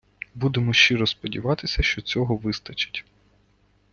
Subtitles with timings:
[0.35, 3.05] Будемо щиро сподіватися, що цього вистачить.